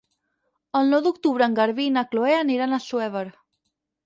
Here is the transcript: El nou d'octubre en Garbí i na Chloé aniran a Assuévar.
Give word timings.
El 0.79 0.87
nou 0.93 1.03
d'octubre 1.07 1.49
en 1.49 1.57
Garbí 1.59 1.85
i 1.91 1.93
na 1.99 2.05
Chloé 2.15 2.33
aniran 2.39 2.75
a 2.75 2.81
Assuévar. 2.83 3.25